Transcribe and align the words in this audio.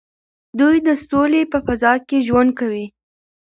دوی 0.59 0.75
د 0.87 0.89
سولې 1.07 1.41
په 1.51 1.57
فضا 1.65 1.93
کې 2.07 2.17
ژوند 2.27 2.51
کوي. 2.59 2.85